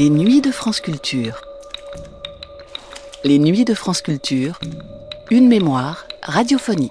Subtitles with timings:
[0.00, 1.42] Les Nuits de France Culture.
[3.22, 4.58] Les Nuits de France Culture,
[5.30, 6.90] une mémoire radiophonique.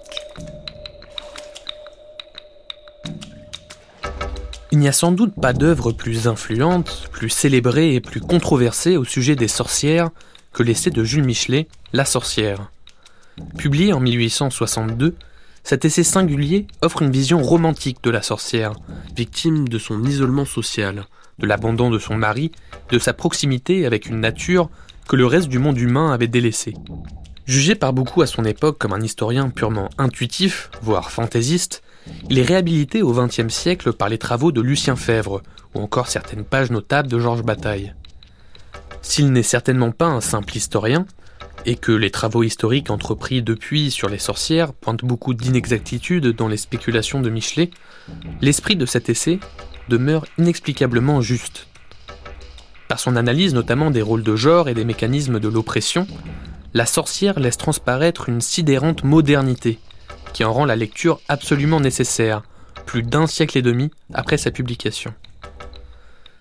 [4.71, 9.05] Il n'y a sans doute pas d'œuvre plus influente, plus célébrée et plus controversée au
[9.05, 10.11] sujet des sorcières
[10.53, 12.69] que l'essai de Jules Michelet, La sorcière.
[13.57, 15.15] Publié en 1862,
[15.63, 18.73] cet essai singulier offre une vision romantique de la sorcière,
[19.15, 21.07] victime de son isolement social,
[21.39, 22.51] de l'abandon de son mari,
[22.89, 24.69] de sa proximité avec une nature
[25.07, 26.75] que le reste du monde humain avait délaissée.
[27.45, 31.81] Jugé par beaucoup à son époque comme un historien purement intuitif, voire fantaisiste,
[32.29, 35.41] il est réhabilité au XXe siècle par les travaux de Lucien Fèvre,
[35.73, 37.93] ou encore certaines pages notables de Georges Bataille.
[39.01, 41.05] S'il n'est certainement pas un simple historien,
[41.65, 46.57] et que les travaux historiques entrepris depuis sur les sorcières pointent beaucoup d'inexactitudes dans les
[46.57, 47.71] spéculations de Michelet,
[48.41, 49.39] l'esprit de cet essai
[49.89, 51.67] demeure inexplicablement juste.
[52.87, 56.07] Par son analyse notamment des rôles de genre et des mécanismes de l'oppression,
[56.73, 59.79] la sorcière laisse transparaître une sidérante modernité,
[60.33, 62.43] qui en rend la lecture absolument nécessaire,
[62.85, 65.13] plus d'un siècle et demi après sa publication.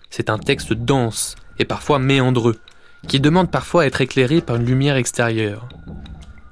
[0.09, 2.57] C'est un texte dense et parfois méandreux,
[3.07, 5.67] qui demande parfois à être éclairé par une lumière extérieure.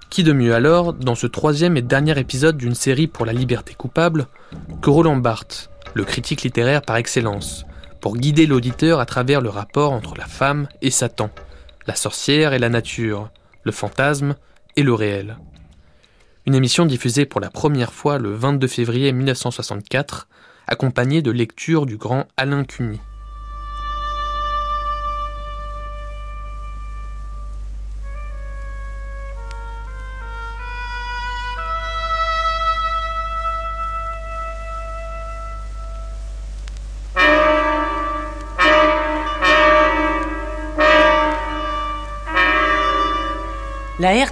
[0.10, 3.74] Qui de mieux alors, dans ce troisième et dernier épisode d'une série pour la liberté
[3.74, 4.28] coupable,
[4.82, 7.66] que Roland Barthes, le critique littéraire par excellence,
[8.02, 11.32] pour guider l'auditeur à travers le rapport entre la femme et Satan,
[11.88, 13.32] la sorcière et la nature,
[13.64, 14.36] le fantasme
[14.76, 15.38] et le réel.
[16.46, 20.28] Une émission diffusée pour la première fois le 22 février 1964,
[20.68, 23.02] accompagnée de lectures du grand Alain Cuny.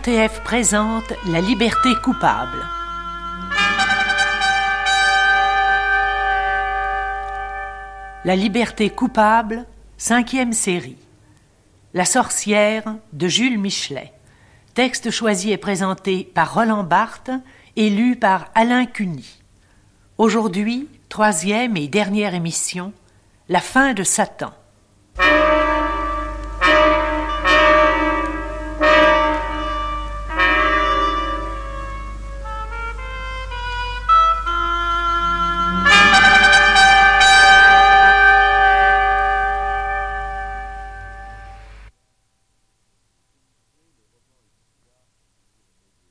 [0.05, 2.59] RTF présente La liberté coupable.
[8.23, 9.65] La liberté coupable,
[9.97, 10.97] cinquième série.
[11.95, 14.13] La sorcière de Jules Michelet.
[14.75, 17.31] Texte choisi et présenté par Roland Barthes
[17.75, 19.41] et lu par Alain Cuny.
[20.19, 22.93] Aujourd'hui, troisième et dernière émission,
[23.49, 24.53] La fin de Satan.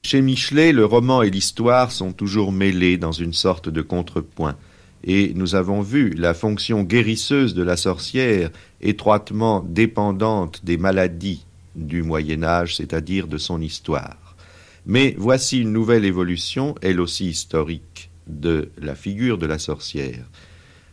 [0.06, 4.54] Chez Michelet, le roman et l'histoire sont toujours mêlés dans une sorte de contrepoint,
[5.02, 8.50] et nous avons vu la fonction guérisseuse de la sorcière
[8.82, 14.36] étroitement dépendante des maladies du Moyen Âge, c'est-à-dire de son histoire.
[14.84, 20.26] Mais voici une nouvelle évolution, elle aussi historique, de la figure de la sorcière.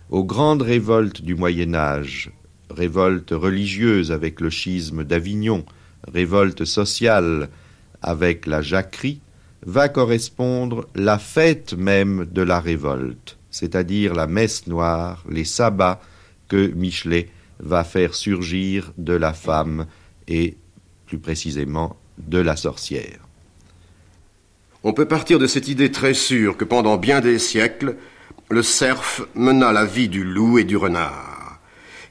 [0.09, 2.31] Aux grandes révoltes du Moyen Âge,
[2.69, 5.65] révolte religieuse avec le schisme d'Avignon,
[6.07, 7.49] révolte sociale
[8.01, 9.21] avec la jacquerie,
[9.65, 16.01] va correspondre la fête même de la révolte, c'est-à-dire la messe noire, les sabbats
[16.47, 17.29] que Michelet
[17.59, 19.85] va faire surgir de la femme
[20.27, 20.57] et
[21.05, 23.19] plus précisément de la sorcière.
[24.83, 27.97] On peut partir de cette idée très sûre que pendant bien des siècles,
[28.49, 31.30] le cerf mena la vie du loup et du renard.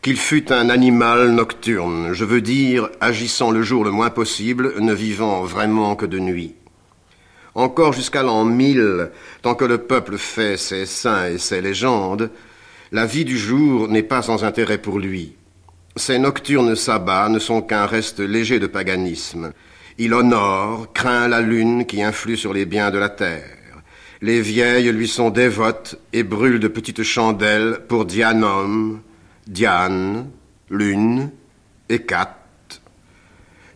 [0.03, 4.95] Qu'il fût un animal nocturne, je veux dire agissant le jour le moins possible, ne
[4.95, 6.55] vivant vraiment que de nuit.
[7.55, 9.11] Encore jusqu'à l'an 1000,
[9.43, 12.31] tant que le peuple fait ses saints et ses légendes,
[12.93, 15.35] la vie du jour n'est pas sans intérêt pour lui.
[15.97, 19.53] Ces nocturnes sabbats ne sont qu'un reste léger de paganisme.
[19.99, 23.83] Il honore, craint la lune qui influe sur les biens de la terre.
[24.23, 29.01] Les vieilles lui sont dévotes et brûlent de petites chandelles pour Dianum,
[29.51, 30.31] Diane,
[30.71, 31.33] Lune
[31.89, 32.37] et Cat.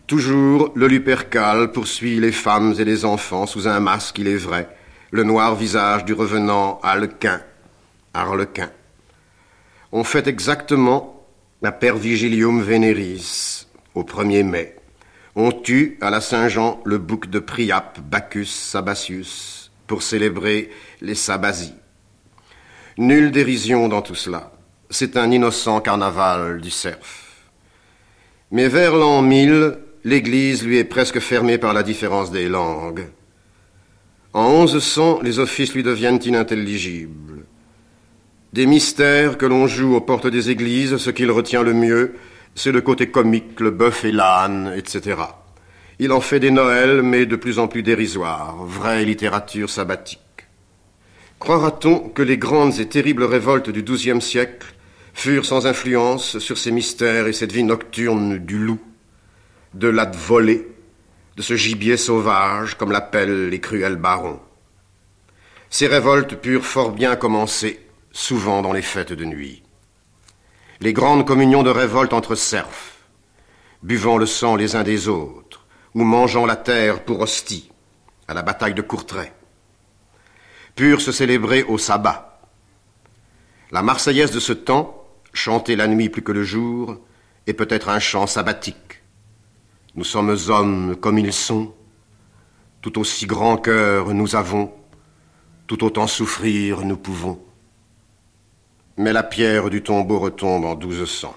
[0.07, 4.69] Toujours le Lupercal poursuit les femmes et les enfants sous un masque, il est vrai,
[5.11, 7.41] le noir visage du revenant Alquin,
[9.91, 11.27] On fait exactement
[11.61, 14.77] la per vigilium veneris, au 1er mai,
[15.35, 21.75] on tue à la Saint-Jean le bouc de Priap, Bacchus Sabasius, pour célébrer les Sabasies.
[22.97, 24.54] Nulle dérision dans tout cela.
[24.97, 27.51] C'est un innocent carnaval du cerf.
[28.49, 33.05] Mais vers l'an 1000, l'Église lui est presque fermée par la différence des langues.
[34.31, 37.43] En 1100, les offices lui deviennent inintelligibles.
[38.53, 42.15] Des mystères que l'on joue aux portes des églises, ce qu'il retient le mieux,
[42.55, 45.17] c'est le côté comique, le bœuf et l'âne, etc.
[45.99, 50.21] Il en fait des Noëls, mais de plus en plus dérisoires, vraie littérature sabbatique.
[51.37, 54.67] Croira-t-on que les grandes et terribles révoltes du XIIe siècle
[55.15, 58.81] furent sans influence sur ces mystères et cette vie nocturne du loup,
[59.73, 60.67] de l'âne volée,
[61.37, 64.41] de ce gibier sauvage, comme l'appellent les cruels barons
[65.69, 67.79] Ces révoltes purent fort bien commencer,
[68.11, 69.63] souvent dans les fêtes de nuit.
[70.81, 72.97] Les grandes communions de révolte entre serfs,
[73.83, 77.71] buvant le sang les uns des autres, ou mangeant la terre pour hostie,
[78.27, 79.31] à la bataille de Courtrai,
[80.75, 82.41] purent se célébrer au sabbat.
[83.71, 85.04] La Marseillaise de ce temps,
[85.35, 86.97] chantée la nuit plus que le jour,
[87.45, 89.03] est peut-être un chant sabbatique.
[89.95, 91.73] Nous sommes hommes comme ils sont,
[92.81, 94.73] tout aussi grand cœur nous avons,
[95.67, 97.39] tout autant souffrir nous pouvons.
[98.97, 101.35] Mais la pierre du tombeau retombe en douze cents.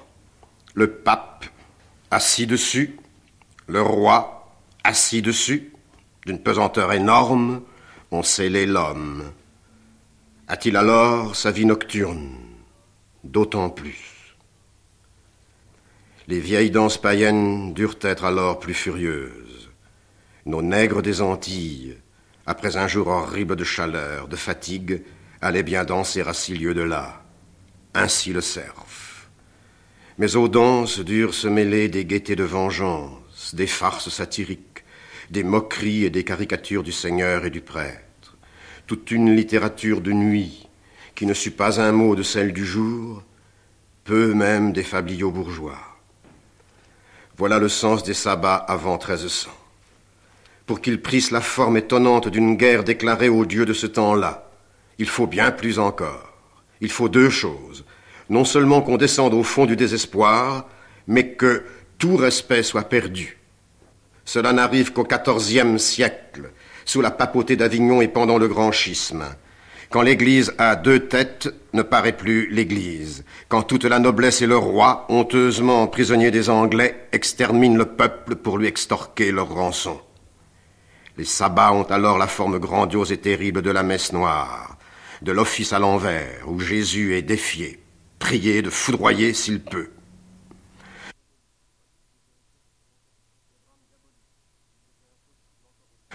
[0.75, 1.47] Le pape,
[2.11, 2.99] assis dessus,
[3.67, 4.49] le roi,
[4.85, 5.73] assis dessus,
[6.25, 7.62] d'une pesanteur énorme,
[8.11, 9.25] ont scellé l'homme.
[10.47, 12.48] A-t-il alors sa vie nocturne?
[13.25, 14.37] D'autant plus.
[16.29, 19.70] Les vieilles danses païennes durent être alors plus furieuses.
[20.47, 21.97] Nos nègres des Antilles,
[22.47, 25.03] après un jour horrible de chaleur, de fatigue,
[25.41, 27.25] allaient bien danser à six lieues de là.
[27.94, 29.29] Ainsi le cerf.
[30.19, 34.85] Mais aux danses durent se mêler des gaietés de vengeance, des farces satiriques,
[35.31, 38.37] des moqueries et des caricatures du Seigneur et du prêtre,
[38.87, 40.68] toute une littérature de nuit
[41.19, 43.25] qui ne sut pas un mot de celle du jour,
[44.05, 45.81] peu même des fabliaux bourgeois.
[47.37, 49.50] Voilà le sens des sabbats avant 1300.
[50.65, 54.49] Pour qu'ils prissent la forme étonnante d'une guerre déclarée aux dieux de ce temps-là,
[54.99, 56.35] il faut bien plus encore.
[56.81, 57.85] Il faut deux choses.
[58.31, 60.69] Non seulement qu'on descende au fond du désespoir,
[61.09, 61.64] mais que
[61.99, 63.38] tout respect soit perdu.
[64.25, 66.53] Cela n'arrive qu'au XIVe siècle,
[66.85, 69.25] sous la papauté d'Avignon et pendant le grand schisme.
[69.90, 73.25] Quand l'Église a deux têtes, ne paraît plus l'Église.
[73.49, 78.58] Quand toute la noblesse et le roi, honteusement prisonniers des Anglais, exterminent le peuple pour
[78.58, 79.99] lui extorquer leur rançon.
[81.17, 84.76] Les sabbats ont alors la forme grandiose et terrible de la messe noire,
[85.23, 87.82] de l'office à l'envers, où Jésus est défié,
[88.19, 89.88] prié de foudroyer s'il peut.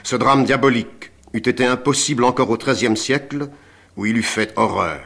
[0.03, 3.49] Ce drame diabolique eût été impossible encore au XIIIe siècle,
[3.95, 5.01] où il eût fait horreur,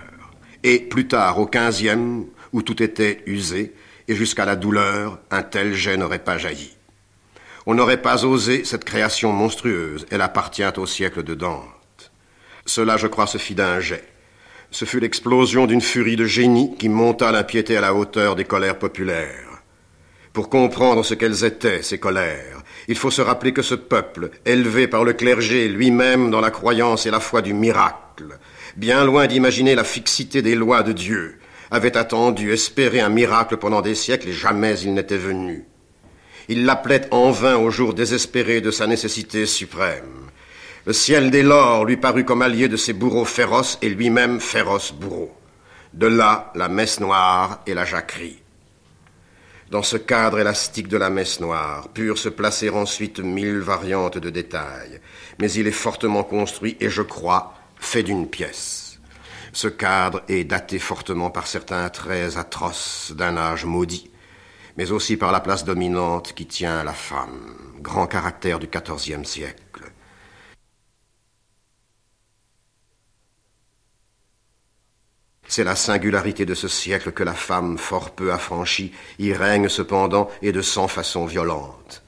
[0.63, 3.74] et plus tard au XVe, où tout était usé,
[4.07, 6.75] et jusqu'à la douleur, un tel jet n'aurait pas jailli.
[7.66, 12.12] On n'aurait pas osé cette création monstrueuse, elle appartient au siècle de Dante.
[12.66, 14.07] Cela, je crois, se fit d'un jet.
[14.72, 18.80] Ce fut l'explosion d'une furie de génie qui monta l'impiété à la hauteur des colères
[18.80, 19.62] populaires.
[20.34, 24.88] Pour comprendre ce qu'elles étaient, ces colères, il faut se rappeler que ce peuple, élevé
[24.88, 28.38] par le clergé lui-même dans la croyance et la foi du miracle,
[28.77, 31.39] bien loin d'imaginer la fixité des lois de Dieu,
[31.72, 35.65] avait attendu, espéré un miracle pendant des siècles et jamais il n'était venu.
[36.48, 40.29] Il l'appelait en vain au jour désespéré de sa nécessité suprême.
[40.86, 44.93] Le ciel des lors lui parut comme allié de ses bourreaux féroces et lui-même féroce
[44.93, 45.36] bourreau.
[45.93, 48.39] De là la messe noire et la jacquerie.
[49.72, 54.29] Dans ce cadre élastique de la messe noire purent se placer ensuite mille variantes de
[54.29, 55.01] détails,
[55.39, 59.00] mais il est fortement construit et je crois fait d'une pièce.
[59.53, 64.12] Ce cadre est daté fortement par certains traits atroces d'un âge maudit,
[64.77, 69.91] mais aussi par la place dominante qui tient la femme, grand caractère du XIVe siècle.
[75.48, 80.29] C'est la singularité de ce siècle que la femme, fort peu affranchie, y règne cependant
[80.41, 82.03] et de cent façons violentes.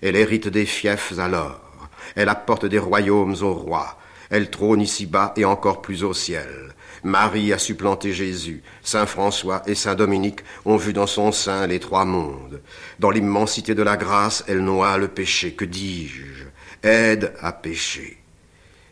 [0.00, 3.98] Elle hérite des fiefs alors, elle apporte des royaumes au roi,
[4.30, 6.74] elle trône ici-bas et encore plus au ciel.
[7.04, 11.78] Marie a supplanté Jésus, Saint François et Saint Dominique ont vu dans son sein les
[11.78, 12.60] trois mondes.
[12.98, 16.44] Dans l'immensité de la grâce, elle noie le péché, que dis-je?
[16.82, 18.18] Aide à pécher.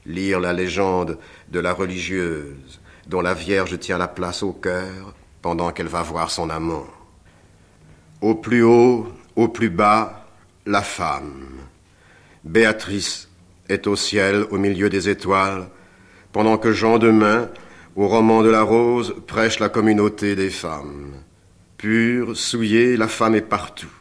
[0.07, 5.73] Lire la légende de la religieuse, dont la Vierge tient la place au cœur pendant
[5.73, 6.87] qu'elle va voir son amant.
[8.21, 10.27] Au plus haut, au plus bas,
[10.67, 11.59] la femme.
[12.45, 13.29] Béatrice
[13.87, 15.69] au ciel, au milieu des étoiles,
[16.33, 17.49] pendant que Jean Demain,
[17.97, 21.13] au roman de la rose, prêche la communauté des femmes.
[21.77, 23.93] Pure, souillée, la femme est partout.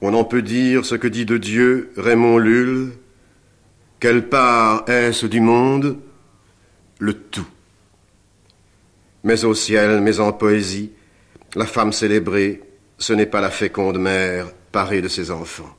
[0.00, 2.92] On en peut dire ce que dit de Dieu Raymond Lulle.
[4.00, 5.98] Quelle part est-ce du monde?
[6.98, 7.46] Le tout.
[9.22, 10.92] Mais au ciel, mais en poésie,
[11.54, 12.60] la femme célébrée,
[12.98, 15.74] ce n'est pas la féconde mère parée de ses enfants.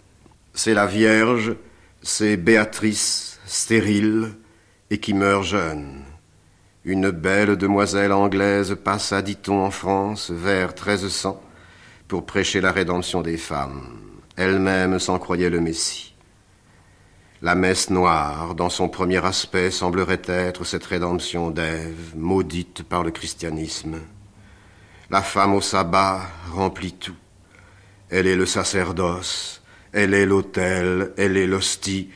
[0.54, 1.56] C'est la Vierge,
[2.08, 4.36] c'est Béatrice, stérile,
[4.92, 6.04] et qui meurt jeune.
[6.84, 11.42] Une belle demoiselle anglaise passa, dit-on, en France vers 1300
[12.08, 13.82] pour prêcher la rédemption des femmes.
[14.38, 16.14] Elle-même s'en croyait le Messie.
[17.42, 23.10] La messe noire, dans son premier aspect, semblerait être cette rédemption d'Ève, maudite par le
[23.10, 24.00] christianisme.
[25.10, 26.22] La femme au sabbat
[26.52, 27.18] remplit tout.
[28.12, 29.65] Elle est le sacerdoce,
[29.96, 32.10] elle est l'autel, elle est l'hostie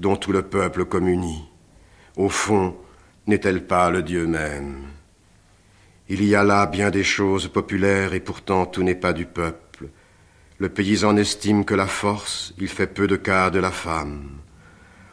[0.00, 1.48] dont tout le peuple communie.
[2.16, 2.76] Au fond,
[3.28, 4.82] n'est-elle pas le Dieu même?
[6.08, 9.90] Il y a là bien des choses populaires et pourtant tout n'est pas du peuple.
[10.58, 14.28] Le paysan estime que la force, il fait peu de cas de la femme.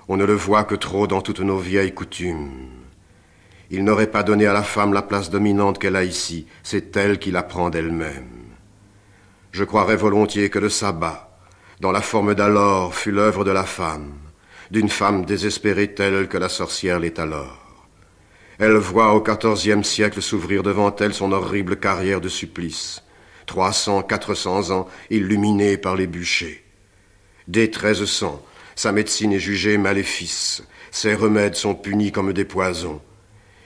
[0.07, 2.69] On ne le voit que trop dans toutes nos vieilles coutumes.
[3.69, 7.19] Il n'aurait pas donné à la femme la place dominante qu'elle a ici, c'est elle
[7.19, 8.47] qui la prend d'elle-même.
[9.51, 11.28] Je croirais volontiers que le sabbat,
[11.79, 14.13] dans la forme d'alors, fut l'œuvre de la femme,
[14.69, 17.87] d'une femme désespérée telle que la sorcière l'est alors.
[18.59, 23.01] Elle voit au quatorzième siècle s'ouvrir devant elle son horrible carrière de supplice.
[23.45, 26.63] Trois cents, quatre cents ans illuminée par les bûchers.
[27.47, 28.43] Dès treize cents,
[28.75, 30.61] sa médecine est jugée maléfice.
[30.91, 33.01] Ses remèdes sont punis comme des poisons.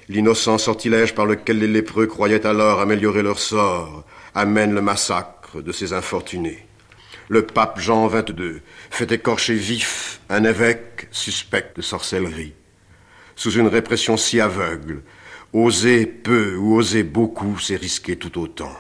[0.08, 4.06] L'innocent sortilège par lequel les lépreux croyaient alors améliorer leur sort
[4.36, 6.66] amène le massacre de ces infortunés.
[7.30, 12.54] Le pape Jean XXII fait écorcher vif un évêque suspect de sorcellerie
[13.36, 15.04] sous une répression si aveugle.
[15.54, 18.76] Oser peu ou oser beaucoup, c'est risquer tout autant.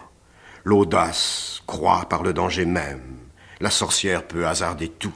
[0.63, 3.17] L'audace croit par le danger même.
[3.59, 5.13] La sorcière peut hasarder tout.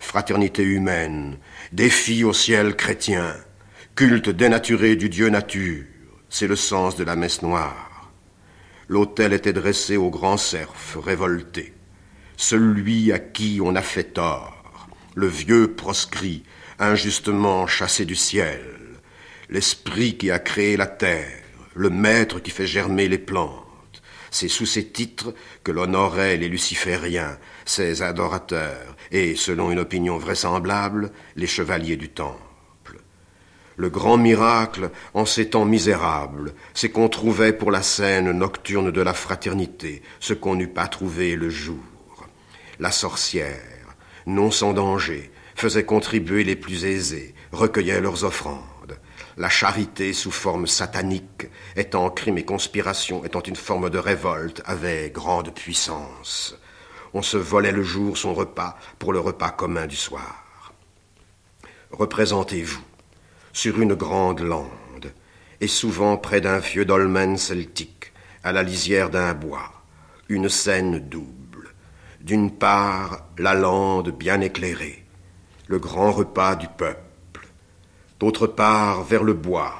[0.00, 1.38] Fraternité humaine,
[1.72, 3.34] défi au ciel chrétien,
[3.94, 5.84] culte dénaturé du Dieu nature,
[6.28, 8.10] c'est le sens de la messe noire.
[8.88, 11.74] L'autel était dressé au grand cerf, révolté,
[12.36, 16.42] celui à qui on a fait tort, le vieux proscrit,
[16.78, 18.62] injustement chassé du ciel,
[19.48, 21.42] l'esprit qui a créé la terre,
[21.74, 23.62] le maître qui fait germer les plantes.
[24.30, 25.32] C'est sous ces titres
[25.64, 32.10] que l'on aurait les lucifériens, ses adorateurs, et, selon une opinion vraisemblable, les chevaliers du
[32.10, 32.42] temple.
[33.78, 39.00] Le grand miracle, en ces temps misérables, c'est qu'on trouvait pour la scène nocturne de
[39.00, 41.82] la fraternité ce qu'on n'eût pas trouvé le jour.
[42.78, 48.98] La sorcière, non sans danger, faisait contribuer les plus aisés, recueillait leurs offrandes.
[49.38, 55.10] La charité sous forme satanique, étant crime et conspiration, étant une forme de révolte, avait
[55.10, 56.58] grande puissance.
[57.14, 60.72] On se volait le jour son repas pour le repas commun du soir.
[61.92, 62.84] Représentez-vous,
[63.52, 65.12] sur une grande lande,
[65.62, 68.12] et souvent près d'un vieux dolmen celtique,
[68.44, 69.72] à la lisière d'un bois,
[70.28, 71.45] une scène double.
[72.26, 75.04] D'une part, la lande bien éclairée,
[75.68, 77.46] le grand repas du peuple.
[78.18, 79.76] D'autre part, vers le bois,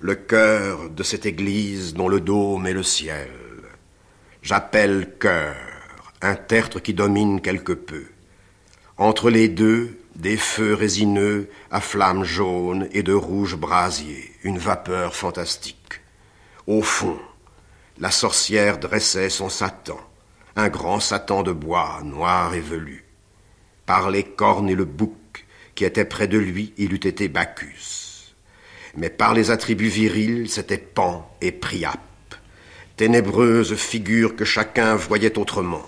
[0.00, 3.28] le cœur de cette église dont le dôme est le ciel.
[4.40, 5.56] J'appelle cœur,
[6.22, 8.06] un tertre qui domine quelque peu.
[8.96, 15.14] Entre les deux, des feux résineux à flammes jaunes et de rouges brasiers, une vapeur
[15.14, 16.00] fantastique.
[16.66, 17.18] Au fond,
[17.98, 20.00] la sorcière dressait son Satan,
[20.56, 23.04] un grand Satan de bois noir et velu.
[23.86, 28.34] Par les cornes et le bouc qui étaient près de lui, il eût été Bacchus.
[28.96, 32.34] Mais par les attributs virils, c'était Pan et Priape,
[32.96, 35.82] ténébreuses figures que chacun voyait autrement.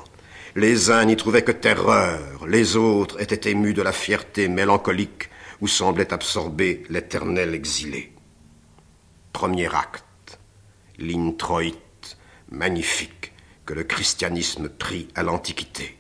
[0.56, 5.30] Les uns n'y trouvaient que terreur, les autres étaient émus de la fierté mélancolique
[5.60, 8.12] où semblait absorber l'éternel exilé.
[9.32, 10.40] Premier acte,
[10.98, 12.16] l'introïte
[12.50, 13.32] magnifique
[13.66, 15.96] que le christianisme prit à l'Antiquité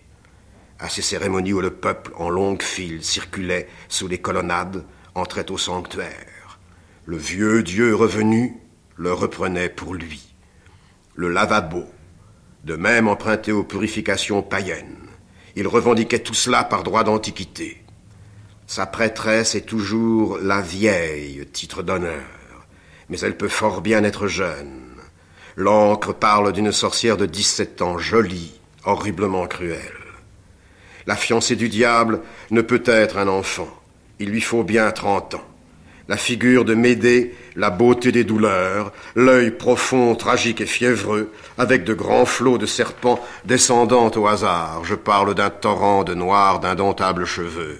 [0.78, 5.58] à ces cérémonies où le peuple en longue file circulait sous les colonnades, entrait au
[5.58, 6.58] sanctuaire.
[7.06, 8.56] Le vieux Dieu revenu
[8.96, 10.34] le reprenait pour lui.
[11.14, 11.84] Le lavabo,
[12.64, 15.08] de même emprunté aux purifications païennes.
[15.54, 17.82] Il revendiquait tout cela par droit d'antiquité.
[18.66, 22.24] Sa prêtresse est toujours la vieille, titre d'honneur,
[23.08, 24.85] mais elle peut fort bien être jeune.
[25.58, 29.80] L'encre parle d'une sorcière de dix-sept ans, jolie, horriblement cruel.
[31.06, 32.20] La fiancée du diable
[32.50, 33.68] ne peut être un enfant.
[34.18, 35.44] Il lui faut bien trente ans.
[36.08, 41.94] La figure de Médée, la beauté des douleurs, l'œil profond, tragique et fiévreux, avec de
[41.94, 44.82] grands flots de serpents descendant au hasard.
[44.84, 47.78] Je parle d'un torrent de noirs, d'indomptables cheveux.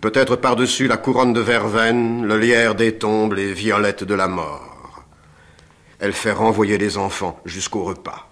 [0.00, 4.69] Peut-être par-dessus la couronne de verveine, le lierre des tombes, les violettes de la mort.
[6.00, 8.30] Elle fait renvoyer les enfants jusqu'au repas.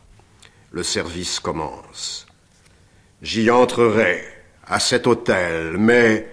[0.70, 2.26] Le service commence.
[3.20, 4.24] J'y entrerai,
[4.66, 6.26] à cet hôtel, mais,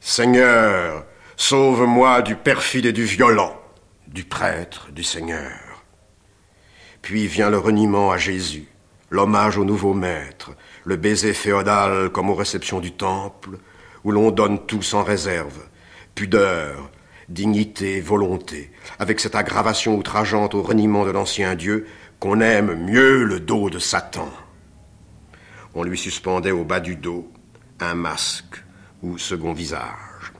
[0.00, 1.04] Seigneur,
[1.36, 3.60] sauve-moi du perfide et du violent,
[4.06, 5.84] du prêtre, du Seigneur.
[7.02, 8.68] Puis vient le reniement à Jésus,
[9.10, 10.52] l'hommage au nouveau maître,
[10.84, 13.58] le baiser féodal comme aux réceptions du temple,
[14.04, 15.60] où l'on donne tout sans réserve,
[16.14, 16.90] pudeur,
[17.30, 21.86] dignité, volonté, avec cette aggravation outrageante au reniement de l'ancien Dieu
[22.18, 24.30] qu'on aime mieux le dos de Satan.
[25.74, 27.30] On lui suspendait au bas du dos
[27.78, 28.62] un masque
[29.02, 30.32] ou second visage.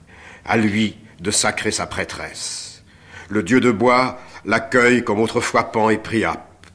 [0.45, 2.83] À lui de sacrer sa prêtresse.
[3.29, 6.67] Le dieu de bois l'accueille comme autrefois Pan et Priap.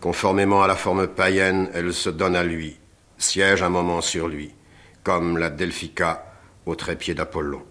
[0.00, 2.78] Conformément à la forme païenne, elle se donne à lui,
[3.16, 4.52] siège un moment sur lui,
[5.02, 6.26] comme la Delphica
[6.66, 7.62] au trépied d'Apollon.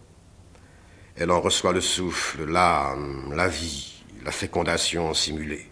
[1.15, 5.67] Elle en reçoit le souffle, l'âme, la vie, la fécondation simulée.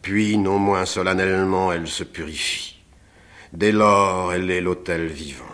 [0.00, 2.78] Puis, non moins solennellement, elle se purifie.
[3.52, 5.44] Dès lors, elle est l'autel vivant.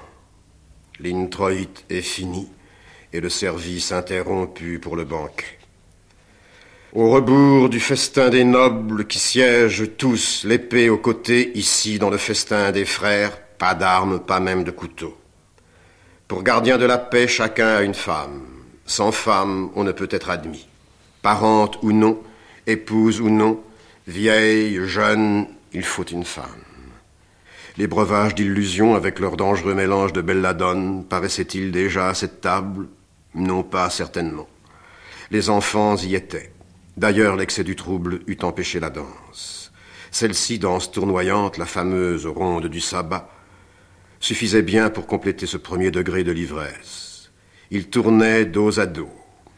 [1.00, 2.48] L'introïte est fini
[3.12, 5.58] et le service interrompu pour le banquet.
[6.92, 12.16] Au rebours du festin des nobles qui siègent tous l'épée au côté, ici dans le
[12.16, 15.16] festin des frères, pas d'armes, pas même de couteau.
[16.26, 18.59] Pour gardien de la paix, chacun a une femme.
[18.90, 20.66] Sans femme, on ne peut être admis.
[21.22, 22.20] Parente ou non,
[22.66, 23.62] épouse ou non,
[24.08, 26.64] Vieille, jeune, il faut une femme.
[27.76, 32.88] Les breuvages d'illusions avec leur dangereux mélange de belladone paraissaient-ils déjà à cette table?
[33.36, 34.48] Non pas certainement.
[35.30, 36.52] Les enfants y étaient.
[36.96, 39.70] D'ailleurs, l'excès du trouble eût empêché la danse.
[40.10, 43.30] Celle-ci, danse tournoyante, la fameuse ronde du sabbat,
[44.18, 47.09] suffisait bien pour compléter ce premier degré de l'ivresse.
[47.72, 49.10] Ils tournaient dos à dos,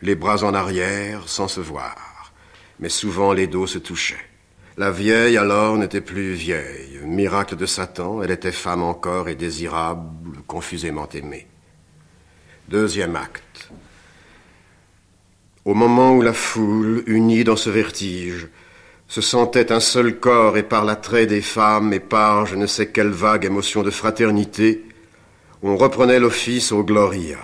[0.02, 2.32] les bras en arrière, sans se voir,
[2.78, 4.28] mais souvent les dos se touchaient.
[4.76, 7.00] La vieille alors n'était plus vieille.
[7.04, 11.46] Miracle de Satan, elle était femme encore et désirable, confusément aimée.
[12.68, 13.70] Deuxième acte.
[15.64, 18.48] Au moment où la foule, unie dans ce vertige,
[19.08, 22.88] se sentait un seul corps et par l'attrait des femmes et par je ne sais
[22.88, 24.84] quelle vague émotion de fraternité,
[25.62, 27.38] on reprenait l'office au Gloria.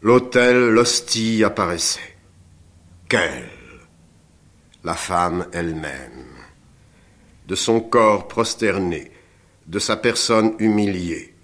[0.00, 2.16] L'autel, l'hostie apparaissait.
[3.08, 3.50] Quelle?
[4.84, 6.36] La femme elle-même.
[7.48, 9.10] De son corps prosterné,
[9.66, 11.34] de sa personne humiliée,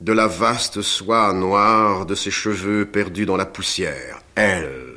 [0.00, 4.94] de la vaste soie noire de ses cheveux perdus dans la poussière, elle,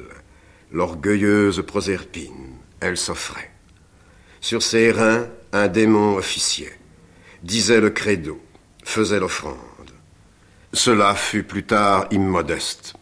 [0.71, 3.51] l'orgueilleuse Proserpine, elle s'offrait.
[4.41, 6.79] Sur ses reins, un démon officiait,
[7.43, 8.41] disait le credo,
[8.83, 9.74] faisait l'offrande.
[10.75, 12.95] Cela fut plus tard immodeste.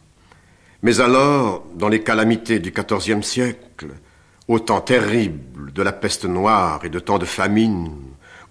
[0.83, 3.87] Mais alors, dans les calamités du XIVe siècle,
[4.47, 7.91] au temps terrible de la peste noire et de tant de famine,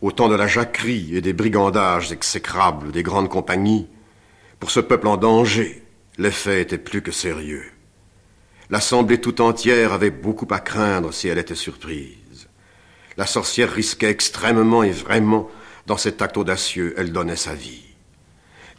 [0.00, 3.86] au temps de la jacquerie et des brigandages exécrables des grandes compagnies,
[4.58, 5.84] pour ce peuple en danger,
[6.18, 7.70] l'effet était plus que sérieux.
[8.70, 12.48] L'assemblée tout entière avait beaucoup à craindre si elle était surprise.
[13.16, 15.48] La sorcière risquait extrêmement et vraiment,
[15.86, 17.91] dans cet acte audacieux, elle donnait sa vie.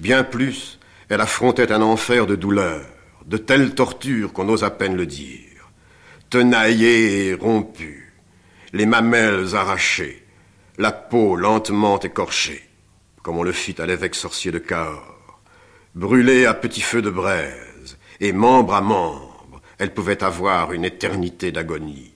[0.03, 2.85] Bien plus, elle affrontait un enfer de douleur,
[3.25, 5.39] de telles tortures qu'on ose à peine le dire
[6.29, 8.11] tenaillé et rompu,
[8.73, 10.25] les mamelles arrachées,
[10.77, 12.67] la peau lentement écorchée,
[13.21, 15.41] comme on le fit à l'évêque sorcier de Cahors,
[15.93, 21.51] brûlée à petit feu de braise, et membre à membre, elle pouvait avoir une éternité
[21.51, 22.15] d'agonie.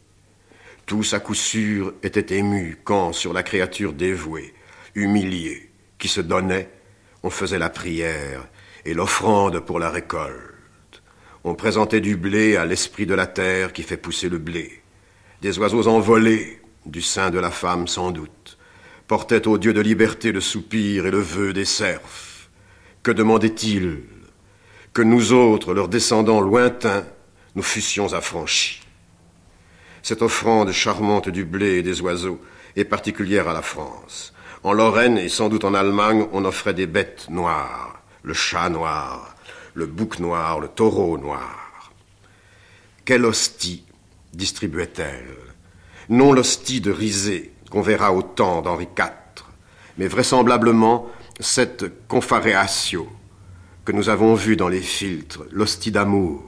[0.87, 4.53] Tous à coup sûr étaient émus quand, sur la créature dévouée,
[4.95, 5.69] humiliée,
[5.99, 6.69] qui se donnait,
[7.23, 8.47] on faisait la prière
[8.85, 10.53] et l'offrande pour la récolte.
[11.43, 14.81] On présentait du blé à l'esprit de la terre qui fait pousser le blé.
[15.41, 18.57] Des oiseaux envolés, du sein de la femme sans doute,
[19.07, 22.49] portaient au Dieu de liberté le soupir et le vœu des serfs.
[23.03, 24.01] Que demandaient-ils
[24.93, 27.05] Que nous autres, leurs descendants lointains,
[27.55, 28.81] nous fussions affranchis?
[30.03, 32.41] Cette offrande charmante du blé et des oiseaux
[32.75, 34.33] est particulière à la France.
[34.67, 39.33] En Lorraine et sans doute en Allemagne, on offrait des bêtes noires, le chat noir,
[39.73, 41.93] le bouc noir, le taureau noir.
[43.05, 43.85] Quelle hostie
[44.33, 45.37] distribuait-elle
[46.09, 49.45] Non l'hostie de risée qu'on verra au temps d'Henri IV,
[49.97, 51.07] mais vraisemblablement
[51.39, 53.07] cette confareatio
[53.85, 56.43] que nous avons vu dans les filtres, l'hostie d'amour,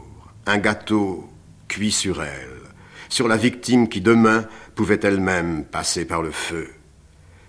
[0.45, 1.29] un gâteau
[1.69, 2.60] cuit sur elle,
[3.08, 6.69] sur la victime qui demain pouvait elle-même passer par le feu.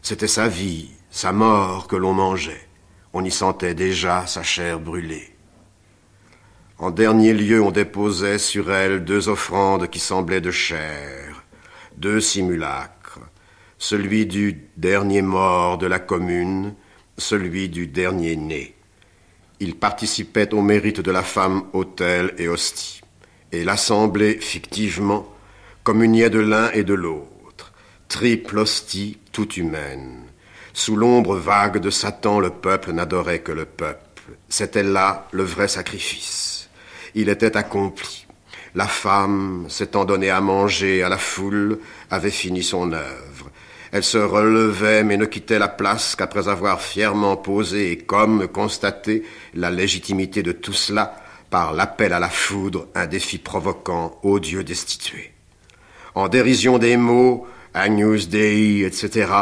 [0.03, 2.69] C'était sa vie, sa mort que l'on mangeait.
[3.13, 5.35] On y sentait déjà sa chair brûlée.
[6.79, 11.45] En dernier lieu, on déposait sur elle deux offrandes qui semblaient de chair,
[11.99, 13.21] deux simulacres,
[13.77, 16.75] celui du dernier mort de la commune,
[17.19, 18.75] celui du dernier né.
[19.59, 23.03] Il participait au mérite de la femme autel et hostie,
[23.53, 25.29] et l'assemblée, fictivement,
[25.85, 27.75] communiait de l'un et de l'autre,
[28.09, 30.25] triple hostie toute humaine.
[30.73, 34.01] Sous l'ombre vague de Satan, le peuple n'adorait que le peuple.
[34.49, 36.69] C'était là le vrai sacrifice.
[37.15, 38.27] Il était accompli.
[38.75, 43.51] La femme, s'étant donnée à manger à la foule, avait fini son œuvre.
[43.93, 49.25] Elle se relevait mais ne quittait la place qu'après avoir fièrement posé et comme constaté
[49.55, 51.17] la légitimité de tout cela
[51.51, 55.33] par l'appel à la foudre, un défi provoquant ô Dieu destitué.
[56.15, 59.33] En dérision des mots, Agnus Dei, etc.,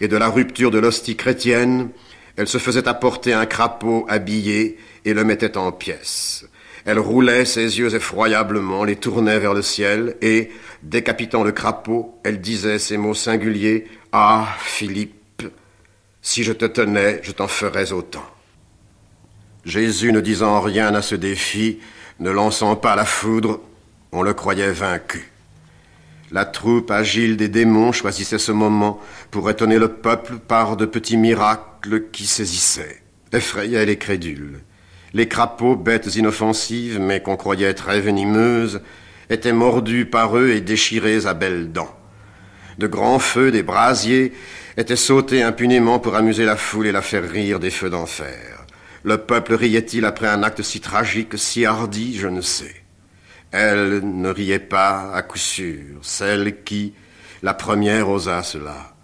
[0.00, 1.90] et de la rupture de l'hostie chrétienne,
[2.36, 6.46] elle se faisait apporter un crapaud habillé et le mettait en pièces.
[6.84, 10.50] Elle roulait ses yeux effroyablement, les tournait vers le ciel, et,
[10.82, 15.42] décapitant le crapaud, elle disait ces mots singuliers Ah, Philippe,
[16.22, 18.24] si je te tenais, je t'en ferais autant.
[19.64, 21.80] Jésus ne disant rien à ce défi,
[22.20, 23.60] ne lançant pas la foudre,
[24.12, 25.30] on le croyait vaincu.
[26.30, 31.16] La troupe agile des démons choisissait ce moment pour étonner le peuple par de petits
[31.16, 34.60] miracles qui saisissaient, effrayaient les crédules.
[35.14, 38.82] Les crapauds, bêtes inoffensives, mais qu'on croyait très venimeuses,
[39.30, 41.96] étaient mordus par eux et déchirés à belles dents.
[42.76, 44.32] De grands feux, des brasiers,
[44.76, 48.66] étaient sautés impunément pour amuser la foule et la faire rire des feux d'enfer.
[49.02, 52.77] Le peuple riait-il après un acte si tragique, si hardi, je ne sais.
[53.50, 56.94] Elle ne riait pas, à coup sûr, celle qui,
[57.42, 58.94] la première, osa cela.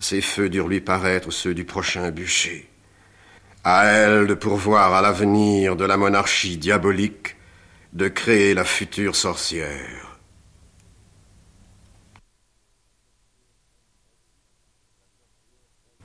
[0.00, 2.68] Ses feux durent lui paraître ceux du prochain bûcher.
[3.64, 7.36] À elle de pourvoir à l'avenir de la monarchie diabolique
[7.92, 10.18] de créer la future sorcière.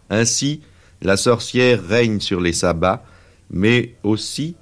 [0.09, 0.61] Ainsi,
[1.01, 3.03] la sorcière règne sur les sabbats,
[3.49, 4.55] mais aussi,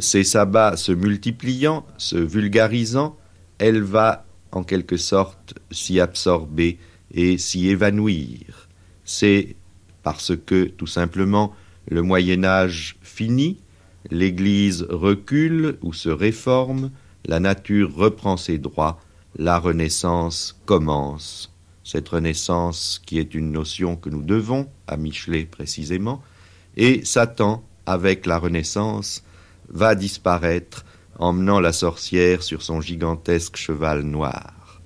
[0.00, 3.16] ces sabbats se multipliant, se vulgarisant,
[3.58, 6.78] elle va en quelque sorte s'y absorber
[7.12, 8.68] et s'y évanouir.
[9.04, 9.56] C'est
[10.02, 11.54] parce que, tout simplement,
[11.88, 13.58] le Moyen Âge finit,
[14.10, 16.90] l'Église recule ou se réforme,
[17.26, 19.00] la nature reprend ses droits,
[19.36, 21.52] la Renaissance commence.
[21.84, 26.22] Cette Renaissance qui est une notion que nous devons à Michelet précisément,
[26.76, 29.24] et Satan, avec la Renaissance,
[29.72, 30.84] va disparaître,
[31.18, 34.80] emmenant la sorcière sur son gigantesque cheval noir.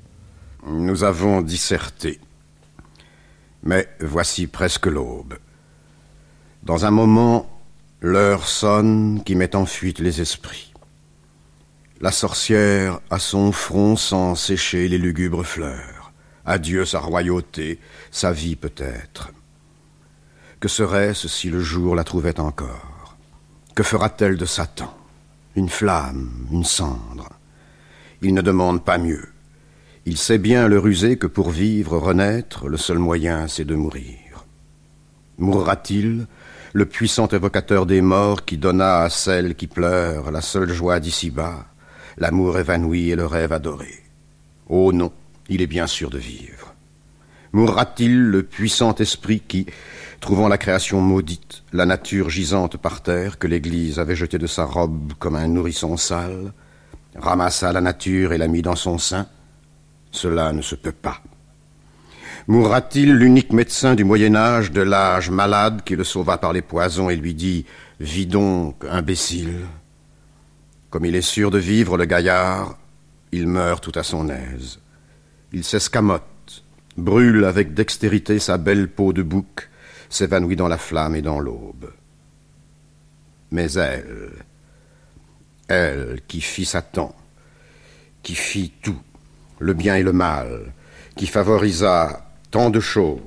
[0.66, 2.20] Nous avons disserté.
[3.62, 5.38] Mais voici presque l'aube.
[6.62, 7.48] Dans un moment,
[8.00, 10.72] l'heure sonne qui met en fuite les esprits.
[12.00, 16.12] La sorcière a son front sans sécher les lugubres fleurs.
[16.44, 19.30] Adieu sa royauté, sa vie peut-être.
[20.60, 22.95] Que serait-ce si le jour la trouvait encore?
[23.76, 24.96] Que fera-t-elle de Satan?
[25.54, 27.28] Une flamme, une cendre
[28.22, 29.28] Il ne demande pas mieux.
[30.06, 34.46] Il sait bien le rusé que pour vivre, renaître, le seul moyen, c'est de mourir.
[35.36, 36.26] Mourra-t-il
[36.72, 41.66] le puissant évocateur des morts qui donna à celle qui pleure la seule joie d'ici-bas,
[42.16, 44.04] l'amour évanoui et le rêve adoré?
[44.70, 45.12] Oh non,
[45.50, 46.75] il est bien sûr de vivre.
[47.56, 49.64] Mourra-t-il le puissant esprit qui,
[50.20, 54.66] trouvant la création maudite, la nature gisante par terre que l'Église avait jetée de sa
[54.66, 56.52] robe comme un nourrisson sale,
[57.14, 59.26] ramassa la nature et la mit dans son sein
[60.10, 61.22] Cela ne se peut pas.
[62.46, 67.08] Mourra-t-il l'unique médecin du Moyen Âge de l'âge malade qui le sauva par les poisons
[67.08, 67.64] et lui dit
[68.00, 69.64] Vis donc, imbécile
[70.90, 72.76] Comme il est sûr de vivre, le gaillard,
[73.32, 74.78] il meurt tout à son aise.
[75.54, 76.35] Il s'escamote,
[76.96, 79.68] brûle avec dextérité sa belle peau de bouc,
[80.08, 81.92] s'évanouit dans la flamme et dans l'aube.
[83.50, 84.32] Mais elle,
[85.68, 87.14] elle qui fit Satan,
[88.22, 89.00] qui fit tout,
[89.58, 90.72] le bien et le mal,
[91.16, 93.20] qui favorisa tant de choses,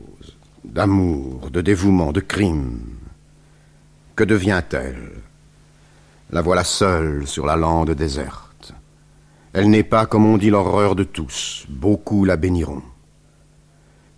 [0.64, 2.80] d'amour, de dévouement, de crime.
[4.16, 5.12] Que devient-elle?
[6.32, 8.74] La voilà seule sur la lande déserte.
[9.54, 11.66] Elle n'est pas, comme on dit, l'horreur de tous.
[11.70, 12.84] Beaucoup la béniront.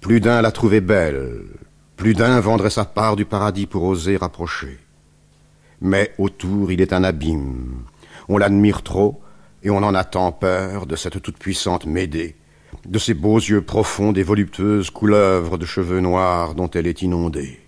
[0.02, 1.44] Plus d'un la trouvait belle,
[1.96, 4.80] Plus d'un vendrait sa part du paradis pour oser rapprocher.
[5.80, 7.84] Mais autour, il est un abîme.
[8.28, 9.22] On l'admire trop
[9.62, 12.36] et on en attend peur de cette toute-puissante Médée,
[12.88, 17.62] de ces beaux yeux profonds des voluptueuses couleuvres de cheveux noirs dont elle est inondée.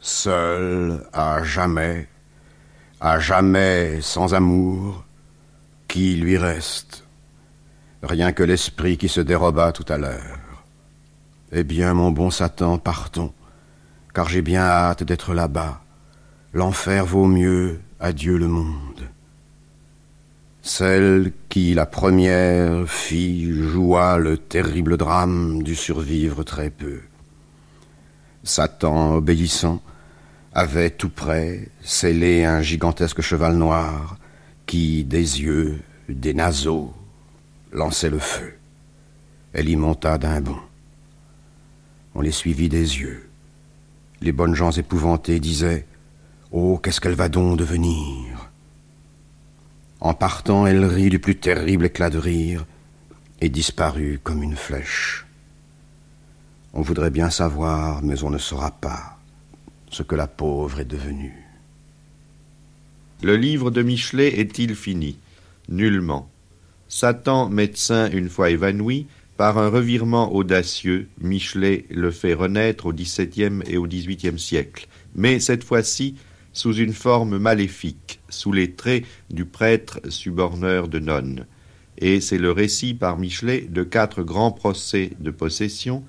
[0.00, 2.08] Seule, à jamais,
[3.00, 5.04] à jamais sans amour,
[5.86, 7.04] qui lui reste?
[8.02, 10.51] Rien que l'esprit qui se déroba tout à l'heure.
[11.54, 13.30] Eh bien, mon bon Satan, partons,
[14.14, 15.82] car j'ai bien hâte d'être là-bas.
[16.54, 19.02] L'enfer vaut mieux, adieu le monde.
[20.62, 27.00] Celle qui, la première, fit, joua le terrible drame du survivre très peu.
[28.44, 29.82] Satan, obéissant,
[30.54, 34.16] avait tout près scellé un gigantesque cheval noir
[34.64, 36.94] qui, des yeux, des naseaux,
[37.72, 38.54] lançait le feu.
[39.52, 40.71] Elle y monta d'un bond.
[42.14, 43.28] On les suivit des yeux.
[44.20, 45.86] Les bonnes gens épouvantés disaient
[46.50, 48.50] Oh, qu'est-ce qu'elle va donc devenir?
[50.00, 52.66] En partant, elle rit du plus terrible éclat de rire
[53.40, 55.26] et disparut comme une flèche.
[56.74, 59.18] On voudrait bien savoir, mais on ne saura pas
[59.90, 61.36] ce que la pauvre est devenue.
[63.22, 65.18] Le livre de Michelet est-il fini?
[65.68, 66.28] Nullement.
[66.88, 69.06] Satan, médecin une fois évanoui,
[69.42, 74.86] par un revirement audacieux, Michelet le fait renaître au XVIIe et au XVIIIe siècle.
[75.16, 76.14] Mais cette fois-ci,
[76.52, 81.46] sous une forme maléfique, sous les traits du prêtre suborneur de nonnes.
[81.98, 86.04] Et c'est le récit par Michelet de quatre grands procès de possession,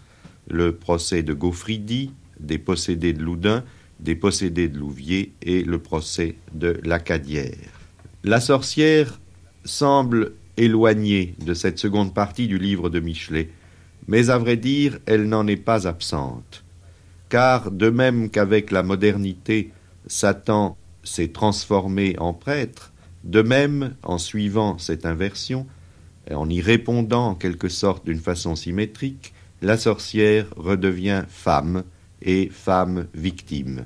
[0.48, 3.64] le procès de Gaufridi, des possédés de Loudun,
[4.00, 7.72] des possédés de Louviers et le procès de l'Acadière.
[8.24, 9.20] La sorcière
[9.66, 13.50] semble éloignée de cette seconde partie du livre de Michelet,
[14.08, 16.64] mais à vrai dire, elle n'en est pas absente.
[17.30, 19.72] Car, de même qu'avec la modernité,
[20.08, 22.92] Satan s'est transformé en prêtre,
[23.24, 25.66] de même, en suivant cette inversion,
[26.32, 31.84] en y répondant en quelque sorte d'une façon symétrique, la sorcière redevient femme
[32.22, 33.86] et femme victime.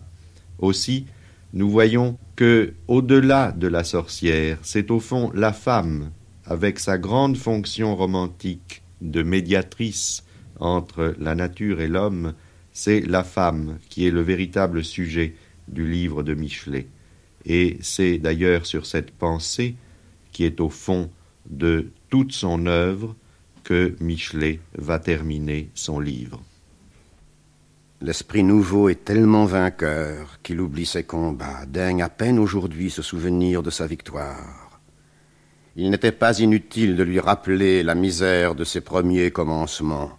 [0.60, 1.06] Aussi,
[1.54, 6.12] nous voyons que, au-delà de la sorcière, c'est au fond la femme,
[6.48, 10.24] avec sa grande fonction romantique de médiatrice
[10.60, 12.34] entre la nature et l'homme,
[12.72, 15.36] c'est la femme qui est le véritable sujet
[15.68, 16.88] du livre de Michelet.
[17.46, 19.76] Et c'est d'ailleurs sur cette pensée
[20.32, 21.10] qui est au fond
[21.50, 23.16] de toute son œuvre
[23.64, 26.42] que Michelet va terminer son livre.
[28.00, 33.64] L'esprit nouveau est tellement vainqueur qu'il oublie ses combats, daigne à peine aujourd'hui se souvenir
[33.64, 34.67] de sa victoire.
[35.78, 40.12] Il n'était pas inutile de lui rappeler la misère de ses premiers commencements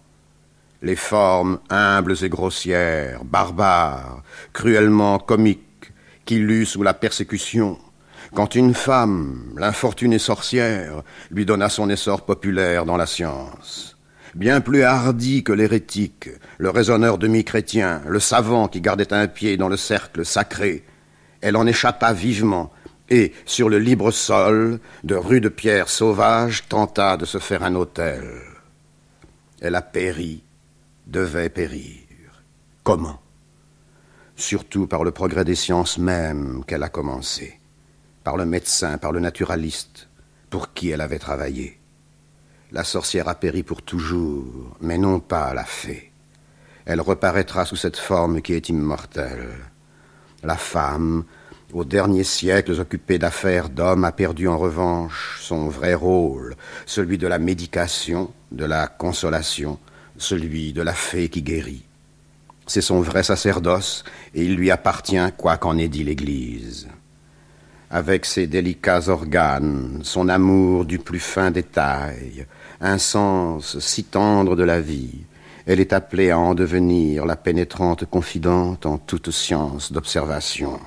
[0.81, 5.91] les formes humbles et grossières, barbares, cruellement comiques,
[6.25, 7.77] qu'il eut sous la persécution,
[8.33, 13.97] quand une femme, l'infortunée sorcière, lui donna son essor populaire dans la science.
[14.35, 19.69] Bien plus hardi que l'hérétique, le raisonneur demi-chrétien, le savant qui gardait un pied dans
[19.69, 20.83] le cercle sacré,
[21.41, 22.71] elle en échappa vivement
[23.09, 28.23] et, sur le libre sol, de rudes pierres sauvages, tenta de se faire un hôtel.
[29.61, 30.43] Elle a péri
[31.09, 31.97] devait périr.
[32.83, 33.19] Comment?
[34.35, 37.59] Surtout par le progrès des sciences mêmes qu'elle a commencé,
[38.23, 40.07] par le médecin, par le naturaliste,
[40.49, 41.79] pour qui elle avait travaillé.
[42.71, 46.11] La sorcière a péri pour toujours, mais non pas la fée.
[46.85, 49.55] Elle reparaîtra sous cette forme qui est immortelle.
[50.43, 51.25] La femme,
[51.73, 56.55] aux derniers siècles occupée d'affaires d'hommes, a perdu en revanche son vrai rôle,
[56.85, 59.77] celui de la médication, de la consolation,
[60.17, 61.83] celui de la fée qui guérit.
[62.65, 64.03] C'est son vrai sacerdoce,
[64.35, 66.87] et il lui appartient quoi qu'en ait dit l'Église.
[67.91, 72.45] Avec ses délicats organes, son amour du plus fin détail,
[72.81, 75.21] un sens si tendre de la vie,
[75.65, 80.79] elle est appelée à en devenir la pénétrante confidente en toute science d'observation.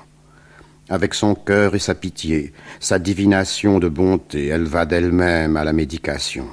[0.89, 5.71] Avec son cœur et sa pitié, sa divination de bonté, elle va d'elle-même à la
[5.71, 6.47] médication.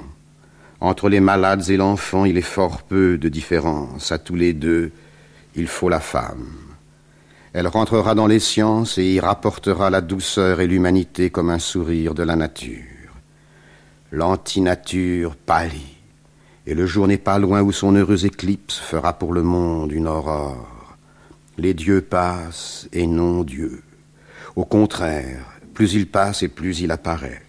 [0.79, 4.11] Entre les malades et l'enfant, il est fort peu de différence.
[4.11, 4.91] À tous les deux,
[5.55, 6.47] il faut la femme.
[7.53, 12.13] Elle rentrera dans les sciences et y rapportera la douceur et l'humanité comme un sourire
[12.13, 12.85] de la nature.
[14.13, 15.97] L'antinature pâlit,
[16.65, 20.07] et le jour n'est pas loin où son heureuse éclipse fera pour le monde une
[20.07, 20.97] aurore.
[21.57, 23.83] Les dieux passent et non Dieu.
[24.55, 27.41] Au contraire, plus il passe et plus il apparaît.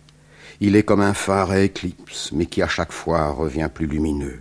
[0.61, 4.41] Il est comme un phare à éclipse, mais qui à chaque fois revient plus lumineux.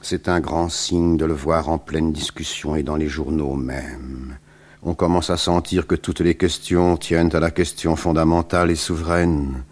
[0.00, 4.38] C'est un grand signe de le voir en pleine discussion et dans les journaux même.
[4.82, 9.62] On commence à sentir que toutes les questions tiennent à la question fondamentale et souveraine.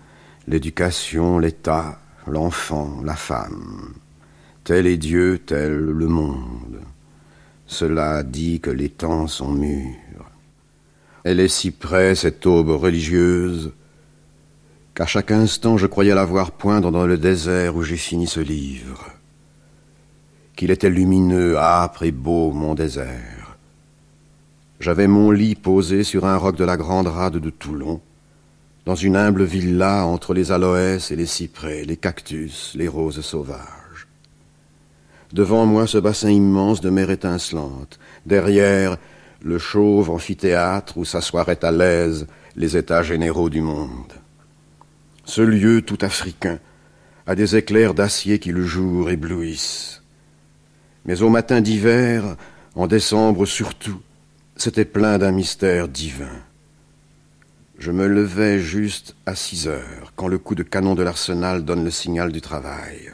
[0.47, 3.95] L'éducation, l'État, l'enfant, la femme.
[4.63, 6.81] Tel est Dieu, tel le monde.
[7.67, 9.97] Cela dit que les temps sont mûrs.
[11.25, 13.73] Elle est si près, cette aube religieuse,
[14.95, 18.41] qu'à chaque instant je croyais la voir poindre dans le désert où j'ai fini ce
[18.41, 19.11] livre.
[20.57, 23.57] Qu'il était lumineux, âpre et beau, mon désert.
[24.81, 28.01] J'avais mon lit posé sur un roc de la Grande Rade de Toulon,
[28.87, 34.09] dans une humble villa entre les aloès et les cyprès, les cactus, les roses sauvages.
[35.33, 38.97] Devant moi ce bassin immense de mer étincelante, derrière
[39.43, 42.27] le chauve amphithéâtre où s'assoiraient à l'aise
[42.57, 44.13] les états généraux du monde.
[45.25, 46.59] Ce lieu tout africain
[47.27, 50.03] a des éclairs d'acier qui le jour éblouissent.
[51.05, 52.37] Mais au matin d'hiver,
[52.75, 54.01] en décembre surtout,
[54.57, 56.43] c'était plein d'un mystère divin.
[57.79, 61.85] Je me levais juste à six heures, quand le coup de canon de l'arsenal donne
[61.85, 63.13] le signal du travail.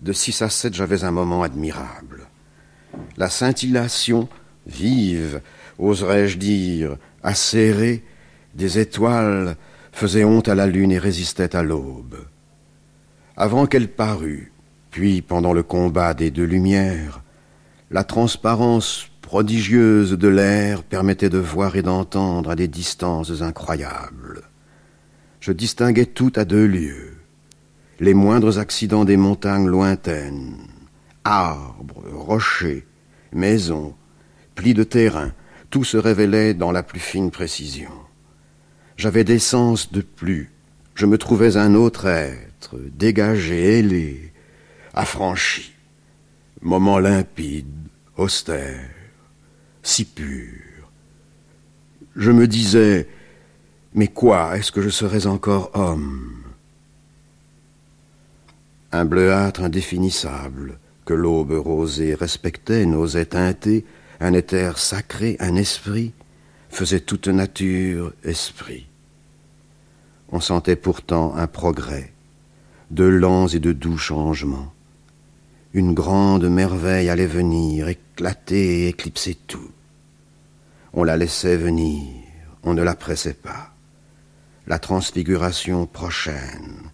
[0.00, 2.28] De six à sept, j'avais un moment admirable.
[3.16, 4.28] La scintillation
[4.70, 5.40] vive,
[5.78, 8.04] oserais-je dire, acérée,
[8.54, 9.56] des étoiles
[9.92, 12.16] faisait honte à la lune et résistait à l'aube.
[13.36, 14.52] Avant qu'elle parût,
[14.90, 17.22] puis pendant le combat des deux lumières,
[17.90, 24.42] la transparence prodigieuse de l'air permettait de voir et d'entendre à des distances incroyables.
[25.40, 27.16] Je distinguais tout à deux lieues,
[27.98, 30.56] les moindres accidents des montagnes lointaines,
[31.24, 32.86] arbres, rochers,
[33.32, 33.94] maisons,
[34.54, 35.32] plis de terrain,
[35.70, 37.92] tout se révélait dans la plus fine précision.
[38.96, 40.50] J'avais des sens de plus,
[40.94, 44.32] je me trouvais un autre être, dégagé, ailé,
[44.92, 45.72] affranchi,
[46.60, 47.66] moment limpide,
[48.16, 48.90] austère,
[49.82, 50.90] si pur.
[52.16, 53.08] Je me disais,
[53.94, 56.42] mais quoi, est-ce que je serais encore homme?
[58.92, 63.84] Un bleuâtre indéfinissable, que l'aube rosée respectait, n'osait teinter,
[64.20, 66.12] un éther sacré, un esprit,
[66.68, 68.86] faisait toute nature esprit.
[70.30, 72.12] On sentait pourtant un progrès,
[72.90, 74.72] de lents et de doux changements.
[75.72, 79.70] Une grande merveille allait venir, éclater et éclipser tout.
[80.92, 82.06] On la laissait venir,
[82.62, 83.72] on ne la pressait pas.
[84.66, 86.90] La transfiguration prochaine,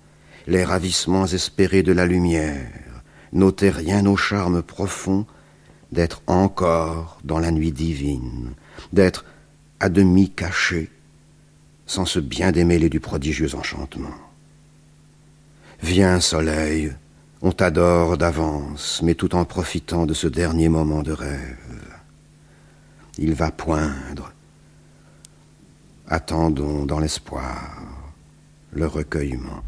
[0.47, 5.27] les ravissements espérés de la lumière, n'ôtaient rien au charme profond
[5.93, 8.55] d'être encore dans la nuit divine,
[8.93, 9.25] d'être
[9.81, 10.91] à demi caché,
[11.87, 14.15] sans se bien démêler du prodigieux enchantement.
[15.83, 16.93] Viens, soleil,
[17.43, 21.93] on t'adore d'avance, mais tout en profitant de ce dernier moment de rêve.
[23.19, 24.33] Il va poindre.
[26.09, 27.75] Attendons dans l'espoir
[28.73, 29.63] le recueillement.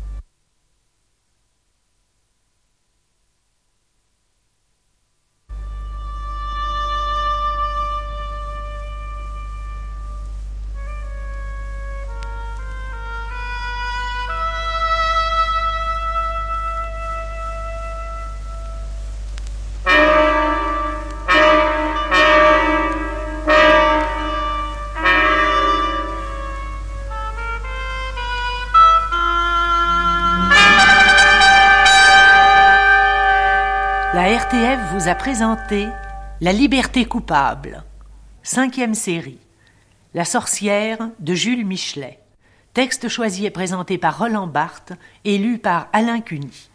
[34.51, 35.89] Vous a présenté
[36.41, 37.85] La liberté coupable,
[38.43, 39.41] cinquième série,
[40.15, 42.19] La sorcière de Jules Michelet.
[42.73, 44.95] Texte choisi et présenté par Roland Barthes
[45.27, 46.71] et lu par Alain Cuny.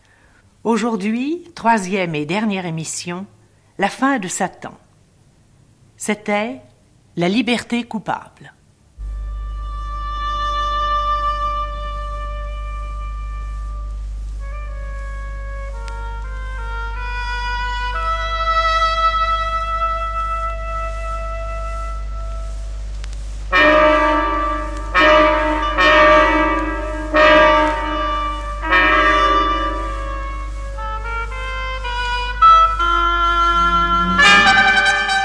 [0.64, 3.26] Aujourd'hui, troisième et dernière émission,
[3.80, 4.78] La fin de Satan.
[5.98, 6.62] C'était
[7.16, 8.53] La liberté coupable.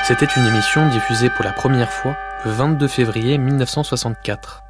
[0.09, 4.63] C'était une émission diffusée pour la première fois le 22 février 1964.